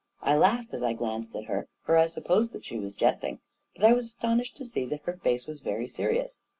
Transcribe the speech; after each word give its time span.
I 0.23 0.35
laughed 0.35 0.73
as 0.73 0.81
I 0.81 0.93
glanced 0.93 1.35
at 1.35 1.43
her, 1.43 1.67
for 1.83 1.95
I 1.95 2.07
supposed 2.07 2.53
that 2.53 2.65
she 2.65 2.79
was 2.79 2.95
jesting; 2.95 3.37
but 3.75 3.85
I 3.85 3.93
was 3.93 4.07
astonished 4.07 4.57
to 4.57 4.65
see 4.65 4.83
that 4.87 5.03
her 5.03 5.13
face 5.17 5.45
was 5.45 5.59
very 5.59 5.87
serious. 5.87 6.39